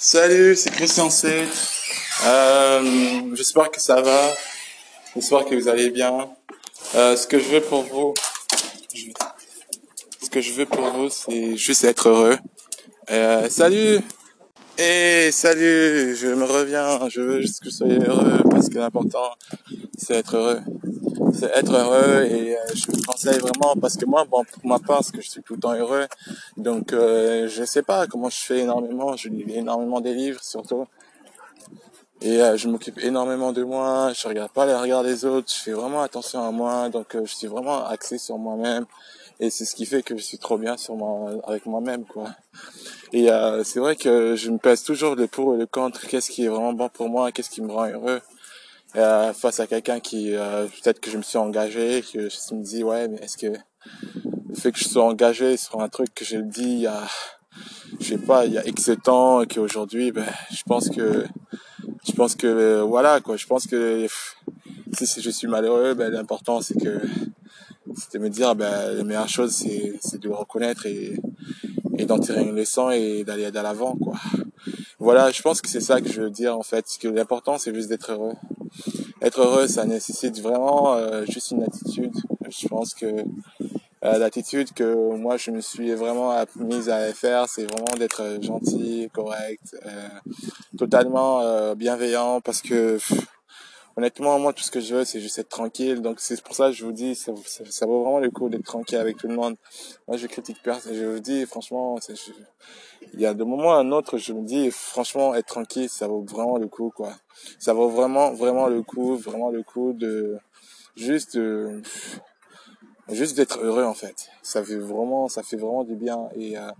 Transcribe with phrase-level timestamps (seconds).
[0.00, 1.42] Salut, c'est Christian C.
[2.24, 4.30] Euh, J'espère que ça va.
[5.16, 6.28] J'espère que vous allez bien.
[6.94, 8.14] Euh, ce que je veux pour vous,
[10.22, 12.38] ce que je veux pour vous, c'est juste être heureux.
[13.10, 13.98] Euh, salut
[14.78, 19.32] et salut, je me reviens, je veux juste que vous soyez heureux parce que l'important
[19.96, 20.60] c'est être heureux.
[21.34, 22.56] C'est être heureux et
[23.08, 25.54] vous conseille vraiment parce que moi, bon, pour ma part, parce que je suis tout
[25.54, 26.06] le temps heureux,
[26.56, 30.86] donc euh, je sais pas comment je fais énormément, je lis énormément des livres surtout.
[32.20, 35.60] Et euh, je m'occupe énormément de moi, je regarde pas les regards des autres, je
[35.62, 38.86] fais vraiment attention à moi, donc euh, je suis vraiment axé sur moi-même
[39.40, 42.30] et c'est ce qui fait que je suis trop bien sur moi avec moi-même quoi.
[43.12, 46.30] Et euh, c'est vrai que je me pèse toujours le pour et le contre, qu'est-ce
[46.30, 48.20] qui est vraiment bon pour moi, qu'est-ce qui me rend heureux.
[48.96, 52.62] Euh, face à quelqu'un qui euh, peut-être que je me suis engagé, que je me
[52.62, 56.24] dis ouais mais est-ce que le fait que je sois engagé sur un truc que
[56.24, 57.02] j'ai dit il y a
[58.00, 61.26] je sais pas il y a X temps et qu'aujourd'hui ben je pense que
[62.06, 63.36] je pense que voilà quoi.
[63.36, 64.06] Je pense que
[64.94, 67.02] si je suis malheureux ben l'important c'est que
[67.94, 71.14] c'est de me dire ben la meilleure chose c'est c'est de le reconnaître et
[71.98, 74.14] et d'en tirer une leçon et d'aller de l'avant quoi.
[74.98, 76.86] Voilà je pense que c'est ça que je veux dire en fait.
[76.98, 78.32] Que l'important c'est juste d'être heureux
[79.22, 82.14] être heureux ça nécessite vraiment euh, juste une attitude.
[82.48, 87.64] Je pense que euh, l'attitude que moi je me suis vraiment mise à faire c'est
[87.64, 90.08] vraiment d'être gentil correct euh,
[90.76, 92.98] totalement bienveillant parce que
[93.98, 96.00] honnêtement, moi, tout ce que je veux, c'est juste être tranquille.
[96.00, 98.96] Donc, c'est pour ça que je vous dis, ça, vaut vraiment le coup d'être tranquille
[98.96, 99.56] avec tout le monde.
[100.06, 100.94] Moi, je critique personne.
[100.94, 101.98] Je vous dis, franchement,
[103.12, 106.06] il y a de moments à un autre, je me dis, franchement, être tranquille, ça
[106.06, 107.12] vaut vraiment le coup, quoi.
[107.58, 110.38] Ça vaut vraiment, vraiment le coup, vraiment le coup de
[110.94, 111.82] juste, euh,
[113.08, 114.30] juste d'être heureux, en fait.
[114.42, 116.28] Ça fait vraiment, ça fait vraiment du bien.
[116.36, 116.70] Et euh,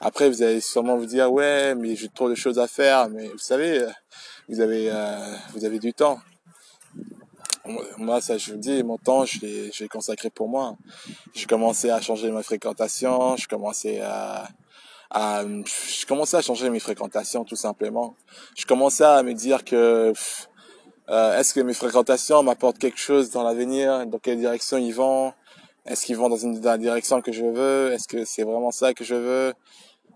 [0.00, 3.08] après, vous allez sûrement vous dire, ouais, mais j'ai trop de choses à faire.
[3.10, 3.84] Mais vous savez,
[4.48, 6.20] vous avez, euh, vous avez du temps
[7.98, 10.76] moi, ça, je vous dis, mon temps, je l'ai, je l'ai consacré pour moi.
[11.34, 14.48] J'ai commencé à changer ma fréquentation, je commençais à,
[15.10, 18.14] à, je commençais à changer mes fréquentations, tout simplement.
[18.56, 20.12] Je commençais à me dire que,
[21.10, 24.06] euh, est-ce que mes fréquentations m'apportent quelque chose dans l'avenir?
[24.06, 25.32] Dans quelle direction ils vont?
[25.86, 27.92] Est-ce qu'ils vont dans une dans la direction que je veux?
[27.92, 29.52] Est-ce que c'est vraiment ça que je veux?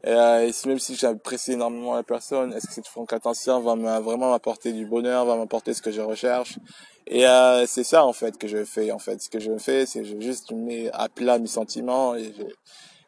[0.04, 4.30] Et, euh, même si j'apprécie énormément la personne, est-ce que cette fréquentation va me, vraiment
[4.30, 6.58] m'apporter du bonheur, va m'apporter ce que je recherche?
[7.06, 8.90] Et euh, c'est ça en fait que je fais.
[8.90, 12.32] En fait, ce que je fais, c'est je juste mets à plat mes sentiments et
[12.36, 12.42] je,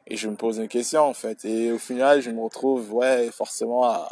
[0.08, 1.44] et je me pose une question en fait.
[1.44, 4.08] Et au final, je me retrouve ouais forcément à,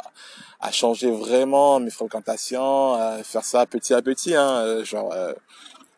[0.59, 4.35] à changer vraiment mes fréquentations, à faire ça petit à petit.
[4.35, 5.33] Hein, euh, genre euh,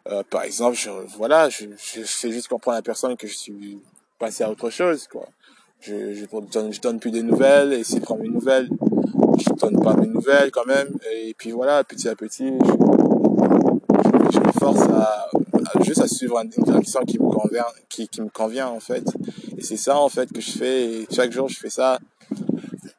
[0.09, 3.35] euh, par exemple, je, voilà, je, je fais juste comprendre à la personne que je
[3.35, 3.79] suis
[4.19, 5.27] passé à autre chose quoi
[5.81, 8.69] je, je, donne, je donne plus des nouvelles, et s'il prend mes nouvelles,
[9.39, 13.76] je donne pas mes nouvelles quand même, et puis voilà, petit à petit, je,
[14.59, 15.29] force à,
[15.81, 19.03] juste à suivre une direction qui me convient, qui, me convient en fait,
[19.57, 21.99] et c'est ça en fait que je fais, et chaque jour je fais ça.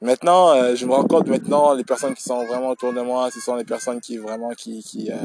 [0.00, 3.30] Maintenant, euh, je me rends compte maintenant, les personnes qui sont vraiment autour de moi,
[3.32, 5.16] ce sont les personnes qui vraiment, qui, qui, euh,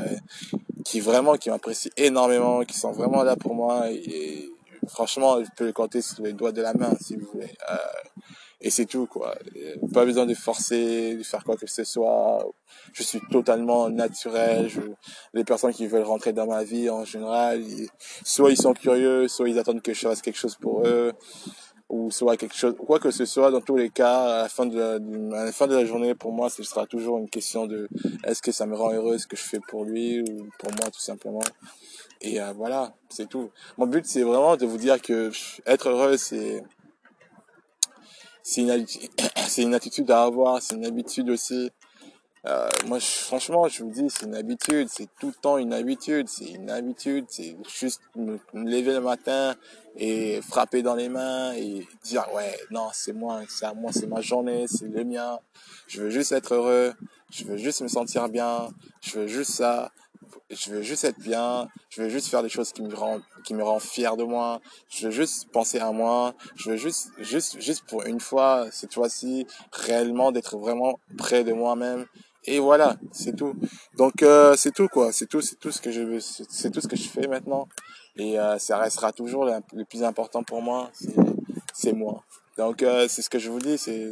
[0.84, 4.50] qui vraiment, qui m'apprécient énormément, qui sont vraiment là pour moi, et,
[4.88, 7.54] franchement, je peux le compter sur les doigts de la main, si vous voulez.
[7.72, 7.76] Euh,
[8.64, 9.36] et c'est tout, quoi.
[9.94, 12.48] Pas besoin de forcer, de faire quoi que ce soit.
[12.94, 14.70] Je suis totalement naturel.
[14.70, 14.80] Je,
[15.34, 17.62] les personnes qui veulent rentrer dans ma vie, en général,
[18.24, 21.12] soit ils sont curieux, soit ils attendent que je fasse quelque chose pour eux,
[21.90, 23.52] ou soit quelque chose, quoi que ce soit.
[23.52, 26.16] Dans tous les cas, à la fin de la, à la fin de la journée,
[26.16, 27.90] pour moi, ce sera toujours une question de
[28.24, 30.90] est-ce que ça me rend heureux ce que je fais pour lui ou pour moi,
[30.90, 31.44] tout simplement.
[32.22, 33.50] Et euh, voilà, c'est tout.
[33.78, 35.32] Mon but, c'est vraiment de vous dire que
[35.66, 36.64] être heureux, c'est
[38.44, 38.86] c'est une,
[39.48, 41.72] c'est une attitude à avoir, c'est une habitude aussi.
[42.46, 45.72] Euh, moi, je, franchement, je vous dis, c'est une habitude, c'est tout le temps une
[45.72, 49.56] habitude, c'est une habitude, c'est juste me, me, lever le matin
[49.96, 54.08] et frapper dans les mains et dire, ouais, non, c'est moi, c'est à moi, c'est
[54.08, 55.40] ma journée, c'est le mien,
[55.88, 56.94] je veux juste être heureux,
[57.32, 58.68] je veux juste me sentir bien,
[59.00, 59.94] je veux juste ça,
[60.50, 63.54] je veux juste être bien, je veux juste faire des choses qui me rendent, qui
[63.54, 67.60] me rendent fier de moi, je veux juste penser à moi, je veux juste, juste,
[67.60, 72.06] juste pour une fois, cette fois-ci, réellement d'être vraiment près de moi-même.
[72.46, 73.56] Et voilà, c'est tout.
[73.98, 76.88] Donc euh, c'est tout quoi, c'est tout, c'est tout ce que je c'est tout ce
[76.88, 77.68] que je fais maintenant.
[78.18, 80.92] Et euh, ça restera toujours le, le, plus important pour moi,
[81.74, 82.24] c'est moi.
[82.58, 84.12] Donc euh, c'est ce que je vous dis, c'est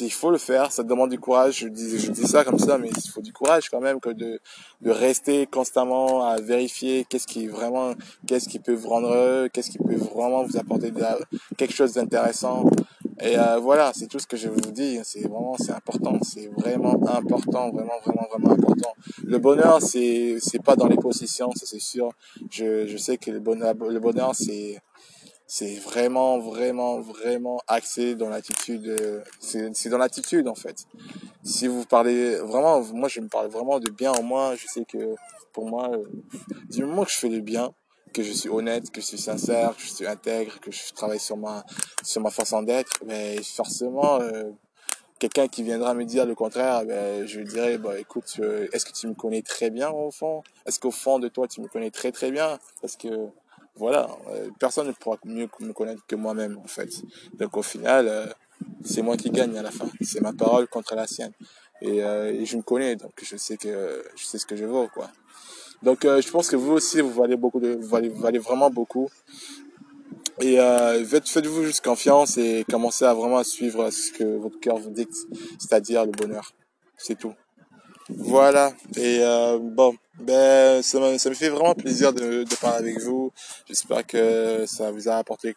[0.00, 1.58] il faut le faire, ça demande du courage.
[1.58, 4.10] Je dis, je dis ça comme ça, mais il faut du courage quand même que
[4.10, 4.40] de,
[4.80, 7.92] de rester constamment à vérifier qu'est-ce qui vraiment,
[8.26, 11.18] qu'est-ce qui peut vous rendre heureux, qu'est-ce qui peut vraiment vous apporter de la,
[11.58, 12.64] quelque chose d'intéressant.
[13.20, 14.98] Et euh, voilà, c'est tout ce que je vous dis.
[15.04, 16.18] C'est vraiment, c'est important.
[16.22, 18.92] C'est vraiment important, vraiment, vraiment, vraiment important.
[19.24, 22.10] Le bonheur, c'est, c'est pas dans les possessions, c'est sûr.
[22.50, 24.78] Je, je sais que le bonheur, le bonheur, c'est,
[25.46, 28.96] c'est vraiment, vraiment, vraiment axé dans l'attitude.
[29.40, 30.86] C'est, c'est dans l'attitude en fait.
[31.44, 34.56] Si vous parlez vraiment, moi, je me parle vraiment de bien en moi.
[34.56, 35.14] Je sais que
[35.52, 36.04] pour moi, euh,
[36.70, 37.72] du moment que je fais le bien,
[38.12, 41.20] que je suis honnête, que je suis sincère, que je suis intègre, que je travaille
[41.20, 41.64] sur ma
[42.02, 44.50] sur ma façon d'être, mais forcément euh,
[45.18, 48.84] quelqu'un qui viendra me dire le contraire, ben, je lui dirais bah écoute, euh, est-ce
[48.84, 50.42] que tu me connais très bien au fond?
[50.66, 52.58] Est-ce qu'au fond de toi tu me connais très très bien?
[52.82, 53.08] Parce que
[53.76, 56.90] voilà, euh, personne ne pourra mieux me connaître que moi-même en fait.
[57.34, 58.34] Donc au final,
[58.84, 59.88] c'est moi qui gagne à la fin.
[60.00, 61.32] C'est ma parole contre la sienne.
[61.82, 64.88] Et, et, je me connais, donc je sais que je sais ce que je vaux
[64.88, 65.10] quoi.
[65.82, 67.88] Donc, euh, je pense que vous aussi, vous valez beaucoup, de, vous
[68.20, 69.08] valez vraiment beaucoup.
[70.40, 74.90] Et euh, faites-vous juste confiance et commencez à vraiment suivre ce que votre cœur vous
[74.90, 75.16] dicte,
[75.58, 76.52] c'est-à-dire le bonheur.
[76.98, 77.32] C'est tout.
[78.08, 78.72] Voilà.
[78.96, 83.02] Et euh, bon, ben ça me, ça me fait vraiment plaisir de, de parler avec
[83.02, 83.32] vous.
[83.66, 85.56] J'espère que ça vous a apporté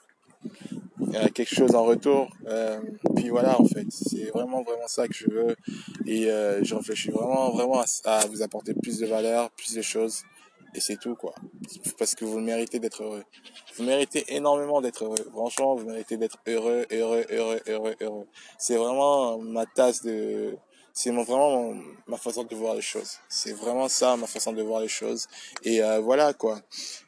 [1.33, 2.29] quelque chose en retour.
[2.47, 2.79] Euh,
[3.15, 5.55] puis voilà, en fait, c'est vraiment, vraiment ça que je veux.
[6.05, 10.23] Et euh, je réfléchis vraiment, vraiment à, vous apporter plus de valeur, plus de choses.
[10.75, 11.33] Et c'est tout, quoi.
[11.97, 13.23] Parce que vous méritez d'être heureux.
[13.75, 15.17] Vous méritez énormément d'être heureux.
[15.31, 18.27] Franchement, vous méritez d'être heureux, heureux, heureux, heureux, heureux.
[18.59, 20.55] C'est vraiment ma tasse de,
[20.99, 21.73] c'est vraiment
[22.07, 23.19] ma façon de voir les choses.
[23.29, 25.27] C'est vraiment ça ma façon de voir les choses.
[25.63, 26.59] Et euh, voilà quoi.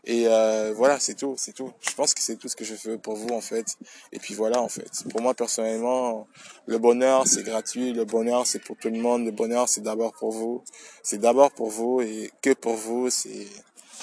[0.06, 1.74] Et euh, voilà, c'est tout, c'est tout.
[1.82, 3.66] Je pense que c'est tout ce que je fais pour vous en fait.
[4.14, 4.90] Et puis voilà en fait.
[5.10, 6.26] Pour moi personnellement,
[6.68, 10.14] le bonheur c'est gratuit, le bonheur c'est pour tout le monde, le bonheur c'est d'abord
[10.14, 10.64] pour vous.
[11.04, 13.46] C'est d'abord pour vous et que pour vous, c'est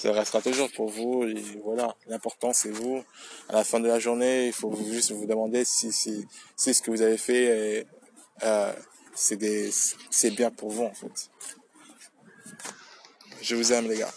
[0.02, 3.02] ça restera toujours pour vous et voilà l'important c'est vous
[3.48, 6.24] à la fin de la journée il faut juste vous demander si si,
[6.54, 7.86] si ce que vous avez fait est,
[8.44, 8.72] euh,
[9.20, 11.30] c'est bien pour vous en fait.
[13.42, 14.14] Je vous aime les gars.